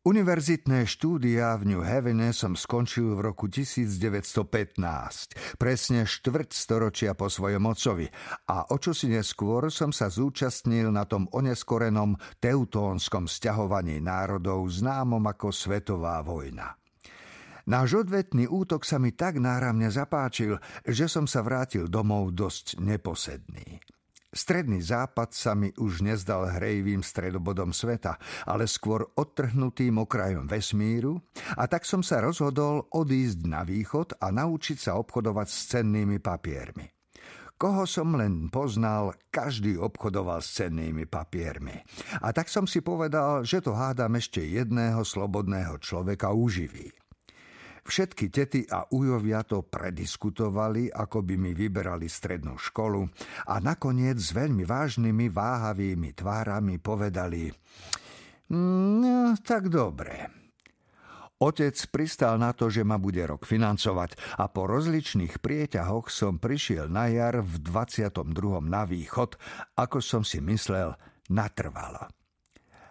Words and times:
Univerzitné 0.00 0.88
štúdia 0.88 1.52
v 1.60 1.76
New 1.76 1.84
Havene 1.84 2.32
som 2.32 2.56
skončil 2.56 3.20
v 3.20 3.20
roku 3.20 3.52
1915, 3.52 4.80
presne 5.60 6.08
štvrť 6.08 6.56
storočia 6.56 7.12
po 7.12 7.28
svojom 7.28 7.68
ocovi 7.68 8.08
a 8.48 8.72
o 8.72 8.80
čosi 8.80 9.12
neskôr 9.12 9.68
som 9.68 9.92
sa 9.92 10.08
zúčastnil 10.08 10.88
na 10.88 11.04
tom 11.04 11.28
oneskorenom 11.28 12.16
teutónskom 12.40 13.28
sťahovaní 13.28 14.00
národov 14.00 14.72
známom 14.72 15.20
ako 15.20 15.52
Svetová 15.52 16.24
vojna. 16.24 16.80
Náš 17.68 18.00
odvetný 18.00 18.48
útok 18.48 18.88
sa 18.88 18.96
mi 18.96 19.12
tak 19.12 19.36
náramne 19.36 19.92
zapáčil, 19.92 20.56
že 20.80 21.12
som 21.12 21.28
sa 21.28 21.44
vrátil 21.44 21.92
domov 21.92 22.32
dosť 22.32 22.80
neposedný. 22.80 23.84
Stredný 24.30 24.78
západ 24.78 25.34
sa 25.34 25.58
mi 25.58 25.74
už 25.74 26.06
nezdal 26.06 26.54
hrejvým 26.54 27.02
stredobodom 27.02 27.74
sveta, 27.74 28.14
ale 28.46 28.70
skôr 28.70 29.02
odtrhnutým 29.18 29.98
okrajom 30.06 30.46
vesmíru 30.46 31.18
a 31.58 31.66
tak 31.66 31.82
som 31.82 31.98
sa 31.98 32.22
rozhodol 32.22 32.86
odísť 32.94 33.50
na 33.50 33.66
východ 33.66 34.22
a 34.22 34.30
naučiť 34.30 34.78
sa 34.78 34.94
obchodovať 35.02 35.48
s 35.50 35.58
cennými 35.74 36.22
papiermi. 36.22 36.86
Koho 37.58 37.90
som 37.90 38.14
len 38.14 38.48
poznal, 38.54 39.18
každý 39.34 39.74
obchodoval 39.76 40.38
s 40.40 40.62
cennými 40.62 41.10
papiermi. 41.10 41.76
A 42.22 42.30
tak 42.30 42.46
som 42.48 42.70
si 42.70 42.86
povedal, 42.86 43.42
že 43.42 43.58
to 43.58 43.74
hádam 43.74 44.14
ešte 44.14 44.46
jedného 44.46 45.02
slobodného 45.02 45.82
človeka 45.82 46.30
uživí. 46.30 46.99
Všetky 47.84 48.26
tety 48.28 48.60
a 48.68 48.88
ujovia 48.92 49.44
to 49.44 49.64
prediskutovali, 49.64 50.92
ako 50.92 51.24
by 51.24 51.34
mi 51.40 51.52
vyberali 51.56 52.06
strednú 52.06 52.60
školu 52.60 53.06
a 53.48 53.58
nakoniec 53.58 54.20
s 54.20 54.36
veľmi 54.36 54.64
vážnymi 54.64 55.26
váhavými 55.32 56.10
tvárami 56.12 56.76
povedali 56.80 57.48
No, 58.50 59.38
tak 59.46 59.70
dobre. 59.70 60.26
Otec 61.40 61.72
pristal 61.88 62.36
na 62.36 62.52
to, 62.52 62.68
že 62.68 62.84
ma 62.84 63.00
bude 63.00 63.24
rok 63.24 63.48
financovať 63.48 64.36
a 64.36 64.50
po 64.52 64.68
rozličných 64.68 65.40
prieťahoch 65.40 66.12
som 66.12 66.36
prišiel 66.36 66.90
na 66.90 67.08
jar 67.08 67.40
v 67.40 67.62
22. 67.64 68.26
na 68.60 68.84
východ, 68.84 69.40
ako 69.78 70.04
som 70.04 70.20
si 70.20 70.42
myslel, 70.44 70.92
natrvalo. 71.32 72.19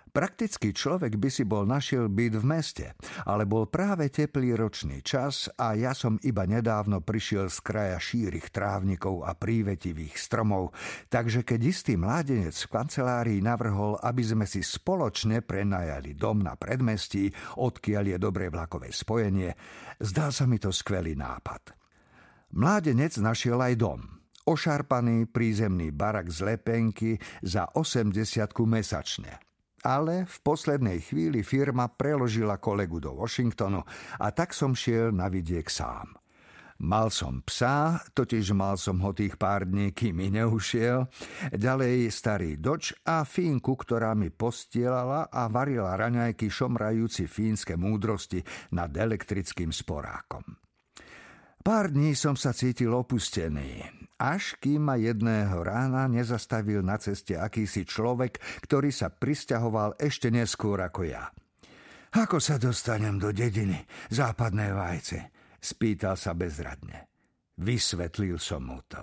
Praktický 0.10 0.74
človek 0.74 1.22
by 1.22 1.30
si 1.30 1.46
bol 1.46 1.70
našiel 1.70 2.10
byt 2.10 2.42
v 2.42 2.46
meste, 2.46 2.88
ale 3.30 3.46
bol 3.46 3.70
práve 3.70 4.10
teplý 4.10 4.58
ročný 4.58 5.06
čas 5.06 5.54
a 5.54 5.78
ja 5.78 5.94
som 5.94 6.18
iba 6.26 6.50
nedávno 6.50 7.06
prišiel 7.06 7.46
z 7.54 7.62
kraja 7.62 8.02
šírich 8.02 8.50
trávnikov 8.50 9.22
a 9.22 9.38
prívetivých 9.38 10.18
stromov, 10.18 10.74
takže 11.14 11.46
keď 11.46 11.60
istý 11.62 11.94
mládenec 11.94 12.58
v 12.58 12.72
kancelárii 12.74 13.40
navrhol, 13.46 14.02
aby 14.02 14.26
sme 14.26 14.50
si 14.50 14.66
spoločne 14.66 15.46
prenajali 15.46 16.18
dom 16.18 16.42
na 16.42 16.58
predmestí, 16.58 17.30
odkiaľ 17.62 18.04
je 18.10 18.18
dobré 18.18 18.50
vlakové 18.50 18.90
spojenie, 18.90 19.54
zdal 20.02 20.34
sa 20.34 20.50
mi 20.50 20.58
to 20.58 20.74
skvelý 20.74 21.14
nápad. 21.14 21.78
Mládenec 22.58 23.14
našiel 23.22 23.62
aj 23.62 23.78
dom– 23.78 24.02
ošarpaný 24.50 25.30
prízemný 25.30 25.94
barak 25.94 26.34
z 26.34 26.58
lepenky 26.58 27.22
za 27.46 27.70
80 27.78 28.18
mesačne– 28.66 29.38
ale 29.84 30.26
v 30.28 30.36
poslednej 30.44 31.00
chvíli 31.04 31.44
firma 31.44 31.92
preložila 31.92 32.60
kolegu 32.60 33.00
do 33.00 33.16
Washingtonu 33.16 33.84
a 34.20 34.28
tak 34.32 34.52
som 34.56 34.76
šiel 34.76 35.12
na 35.16 35.32
vidiek 35.32 35.68
sám. 35.68 36.20
Mal 36.80 37.12
som 37.12 37.44
psa, 37.44 38.00
totiž 38.16 38.56
mal 38.56 38.80
som 38.80 39.04
ho 39.04 39.12
tých 39.12 39.36
pár 39.36 39.68
dní, 39.68 39.92
kým 39.92 40.16
mi 40.16 40.32
neušiel, 40.32 41.12
ďalej 41.52 42.08
starý 42.08 42.56
doč 42.56 42.96
a 43.04 43.28
fínku, 43.28 43.76
ktorá 43.76 44.16
mi 44.16 44.32
postielala 44.32 45.28
a 45.28 45.52
varila 45.52 46.00
raňajky 46.00 46.48
šomrajúci 46.48 47.28
fínske 47.28 47.76
múdrosti 47.76 48.40
nad 48.72 48.96
elektrickým 48.96 49.76
sporákom. 49.76 50.69
Pár 51.60 51.92
dní 51.92 52.16
som 52.16 52.40
sa 52.40 52.56
cítil 52.56 52.96
opustený 52.96 54.00
až 54.20 54.60
kým 54.60 54.92
ma 54.92 55.00
jedného 55.00 55.64
rána 55.64 56.12
nezastavil 56.12 56.84
na 56.84 57.00
ceste 57.00 57.40
akýsi 57.40 57.88
človek, 57.88 58.36
ktorý 58.68 58.92
sa 58.92 59.08
pristahoval 59.08 59.96
ešte 59.96 60.28
neskôr 60.28 60.84
ako 60.84 61.08
ja. 61.08 61.32
Ako 62.12 62.44
sa 62.44 62.60
dostanem 62.60 63.16
do 63.16 63.32
dediny, 63.32 63.80
západné 64.12 64.76
vajce? 64.76 65.32
Spýtal 65.56 66.20
sa 66.20 66.36
bezradne. 66.36 67.08
Vysvetlil 67.60 68.36
som 68.40 68.68
mu 68.68 68.80
to. 68.88 69.00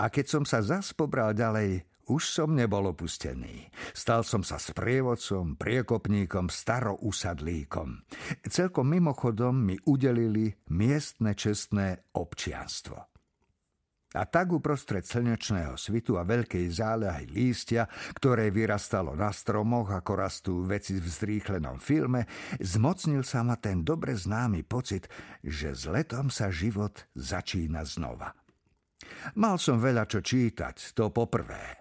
A 0.00 0.04
keď 0.08 0.26
som 0.28 0.44
sa 0.48 0.64
zas 0.64 0.96
pobral 0.96 1.36
ďalej, 1.36 1.84
už 2.10 2.26
som 2.26 2.58
nebol 2.58 2.90
opustený. 2.90 3.70
Stal 3.94 4.26
som 4.26 4.42
sa 4.42 4.58
sprievodcom, 4.58 5.54
priekopníkom, 5.54 6.50
starousadlíkom. 6.50 8.02
Celkom 8.50 8.86
mimochodom 8.90 9.54
mi 9.54 9.78
udelili 9.86 10.50
miestne 10.74 11.38
čestné 11.38 12.10
občianstvo. 12.18 12.98
A 14.10 14.26
tak 14.26 14.50
uprostred 14.50 15.06
slnečného 15.06 15.78
svitu 15.78 16.18
a 16.18 16.26
veľkej 16.26 16.66
záľahy 16.66 17.30
lístia, 17.30 17.86
ktoré 18.18 18.50
vyrastalo 18.50 19.14
na 19.14 19.30
stromoch, 19.30 19.94
ako 19.94 20.12
rastú 20.18 20.54
veci 20.66 20.98
v 20.98 21.06
zrýchlenom 21.06 21.78
filme, 21.78 22.26
zmocnil 22.58 23.22
sa 23.22 23.46
ma 23.46 23.54
ten 23.54 23.86
dobre 23.86 24.18
známy 24.18 24.66
pocit, 24.66 25.06
že 25.46 25.78
s 25.78 25.86
letom 25.86 26.26
sa 26.26 26.50
život 26.50 27.06
začína 27.14 27.86
znova. 27.86 28.34
Mal 29.38 29.56
som 29.62 29.78
veľa 29.78 30.10
čo 30.10 30.18
čítať, 30.18 30.90
to 30.90 31.14
poprvé. 31.14 31.79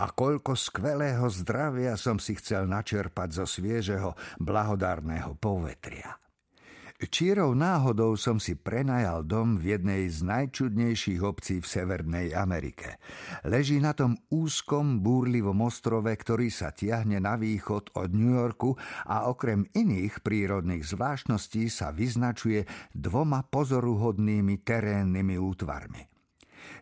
A 0.00 0.08
koľko 0.08 0.56
skvelého 0.56 1.28
zdravia 1.28 2.00
som 2.00 2.16
si 2.16 2.32
chcel 2.40 2.64
načerpať 2.64 3.36
zo 3.36 3.44
sviežeho, 3.44 4.16
blahodárneho 4.40 5.36
povetria. 5.36 6.16
Čírou 7.00 7.56
náhodou 7.56 8.12
som 8.20 8.36
si 8.36 8.52
prenajal 8.60 9.24
dom 9.24 9.56
v 9.56 9.72
jednej 9.72 10.04
z 10.12 10.20
najčudnejších 10.20 11.24
obcí 11.24 11.64
v 11.64 11.64
Severnej 11.64 12.36
Amerike. 12.36 13.00
Leží 13.48 13.80
na 13.80 13.96
tom 13.96 14.20
úzkom, 14.28 15.00
búrlivom 15.00 15.64
ostrove, 15.64 16.12
ktorý 16.12 16.52
sa 16.52 16.76
tiahne 16.76 17.16
na 17.16 17.40
východ 17.40 17.96
od 17.96 18.12
New 18.12 18.36
Yorku 18.36 18.76
a 19.08 19.32
okrem 19.32 19.64
iných 19.72 20.20
prírodných 20.20 20.84
zvláštností 20.84 21.72
sa 21.72 21.88
vyznačuje 21.88 22.68
dvoma 22.92 23.48
pozoruhodnými 23.48 24.60
terénnymi 24.60 25.40
útvarmi. 25.40 26.19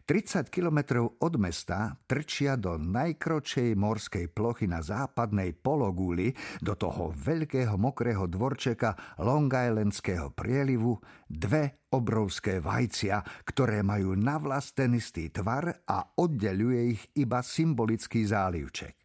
30 0.08 0.48
kilometrov 0.48 1.20
od 1.20 1.34
mesta 1.36 1.92
trčia 2.08 2.56
do 2.56 2.80
najkročej 2.80 3.76
morskej 3.76 4.32
plochy 4.32 4.64
na 4.64 4.80
západnej 4.80 5.52
pologuli 5.52 6.32
do 6.64 6.72
toho 6.74 7.12
veľkého 7.12 7.76
mokrého 7.76 8.24
dvorčeka 8.24 9.20
Long 9.20 9.52
Islandského 9.52 10.32
prielivu 10.32 10.96
dve 11.28 11.84
obrovské 11.92 12.64
vajcia, 12.64 13.44
ktoré 13.44 13.84
majú 13.84 14.16
na 14.16 14.40
vlast 14.40 14.80
ten 14.80 14.96
istý 14.96 15.28
tvar 15.28 15.84
a 15.84 16.16
oddeluje 16.16 16.80
ich 16.96 17.02
iba 17.20 17.44
symbolický 17.44 18.24
zálivček. 18.24 18.96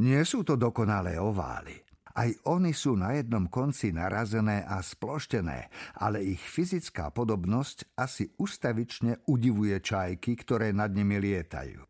Nie 0.00 0.26
sú 0.26 0.42
to 0.42 0.58
dokonalé 0.58 1.20
ovály. 1.20 1.83
Aj 2.14 2.30
oni 2.46 2.70
sú 2.70 2.94
na 2.94 3.18
jednom 3.18 3.50
konci 3.50 3.90
narazené 3.90 4.62
a 4.62 4.78
sploštené, 4.78 5.66
ale 5.98 6.22
ich 6.22 6.38
fyzická 6.38 7.10
podobnosť 7.10 7.98
asi 7.98 8.30
ustavične 8.38 9.26
udivuje 9.26 9.82
čajky, 9.82 10.38
ktoré 10.38 10.70
nad 10.70 10.94
nimi 10.94 11.18
lietajú. 11.18 11.82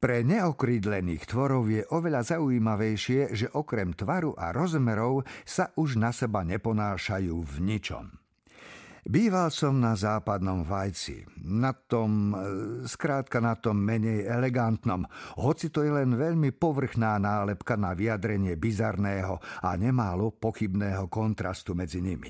Pre 0.00 0.24
neokrídlených 0.24 1.28
tvorov 1.28 1.68
je 1.68 1.84
oveľa 1.92 2.24
zaujímavejšie, 2.24 3.36
že 3.36 3.52
okrem 3.52 3.92
tvaru 3.92 4.32
a 4.32 4.48
rozmerov 4.48 5.28
sa 5.44 5.76
už 5.76 6.00
na 6.00 6.08
seba 6.08 6.40
neponášajú 6.40 7.36
v 7.36 7.54
ničom. 7.60 8.19
Býval 9.00 9.48
som 9.48 9.80
na 9.80 9.96
západnom 9.96 10.60
vajci, 10.60 11.24
na 11.48 11.72
tom, 11.72 12.32
e, 12.32 12.36
skrátka 12.84 13.40
na 13.40 13.56
tom 13.56 13.80
menej 13.80 14.28
elegantnom, 14.28 15.08
hoci 15.40 15.72
to 15.72 15.80
je 15.80 15.88
len 15.88 16.12
veľmi 16.12 16.52
povrchná 16.52 17.16
nálepka 17.16 17.80
na 17.80 17.96
vyjadrenie 17.96 18.60
bizarného 18.60 19.40
a 19.64 19.72
nemálo 19.80 20.36
pochybného 20.36 21.08
kontrastu 21.08 21.72
medzi 21.72 22.04
nimi. 22.04 22.28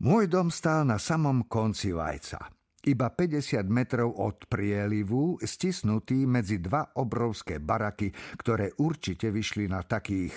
Môj 0.00 0.30
dom 0.30 0.48
stál 0.48 0.88
na 0.88 0.96
samom 0.96 1.44
konci 1.44 1.92
vajca, 1.92 2.48
iba 2.88 3.12
50 3.12 3.66
metrov 3.68 4.14
od 4.16 4.48
prielivu, 4.48 5.36
stisnutý 5.44 6.24
medzi 6.24 6.64
dva 6.64 6.96
obrovské 6.96 7.60
baraky, 7.60 8.08
ktoré 8.40 8.72
určite 8.80 9.28
vyšli 9.28 9.68
na 9.68 9.84
takých 9.84 10.32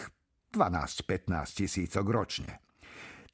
12-15 0.51 1.31
tisícok 1.55 2.05
ročne. 2.11 2.70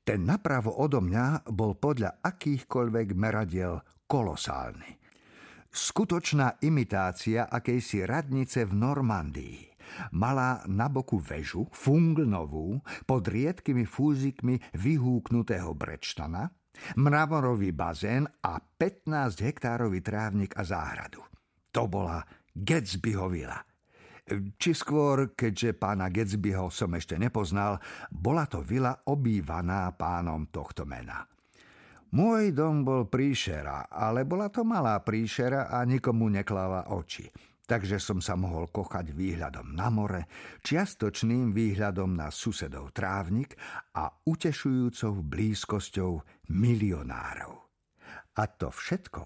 Ten 0.08 0.24
napravo 0.24 0.72
odo 0.72 1.04
mňa 1.04 1.52
bol 1.52 1.76
podľa 1.76 2.24
akýchkoľvek 2.24 3.12
meradiel 3.12 3.84
kolosálny. 4.08 4.96
Skutočná 5.68 6.64
imitácia 6.64 7.52
akejsi 7.52 8.08
radnice 8.08 8.64
v 8.64 8.72
Normandii. 8.72 9.60
Mala 10.16 10.64
na 10.72 10.88
boku 10.88 11.20
väžu, 11.20 11.68
funglnovú, 11.76 12.80
pod 13.04 13.28
riedkými 13.28 13.84
fúzikmi 13.84 14.64
vyhúknutého 14.80 15.76
brečtana, 15.76 16.56
mramorový 16.96 17.76
bazén 17.76 18.32
a 18.48 18.64
15 18.64 19.12
hektárový 19.44 20.00
trávnik 20.00 20.56
a 20.56 20.64
záhradu. 20.64 21.20
To 21.76 21.84
bola 21.92 22.24
Gatsbyho 22.56 23.28
vila. 23.28 23.60
Či 24.60 24.72
skôr, 24.76 25.32
keďže 25.32 25.80
pána 25.80 26.12
Gatsbyho 26.12 26.68
som 26.68 26.92
ešte 27.00 27.16
nepoznal, 27.16 27.80
bola 28.12 28.44
to 28.44 28.60
vila 28.60 28.92
obývaná 29.08 29.88
pánom 29.96 30.52
tohto 30.52 30.84
mena. 30.84 31.24
Môj 32.12 32.56
dom 32.56 32.88
bol 32.88 33.08
príšera, 33.08 33.88
ale 33.92 34.24
bola 34.28 34.52
to 34.52 34.68
malá 34.68 35.00
príšera 35.04 35.72
a 35.72 35.84
nikomu 35.88 36.28
nekláva 36.32 36.92
oči 36.92 37.28
takže 37.68 38.00
som 38.00 38.24
sa 38.24 38.40
mohol 38.40 38.72
kochať 38.72 39.12
výhľadom 39.12 39.76
na 39.76 39.92
more, 39.92 40.24
čiastočným 40.64 41.52
výhľadom 41.52 42.16
na 42.16 42.32
susedov 42.32 42.96
trávnik 42.96 43.60
a 44.00 44.08
utešujúcou 44.08 45.14
blízkosťou 45.28 46.12
milionárov. 46.56 47.54
A 48.40 48.44
to 48.48 48.72
všetko 48.72 49.22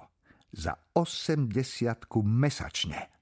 za 0.57 0.73
80 0.97 2.09
mesačne. 2.25 3.13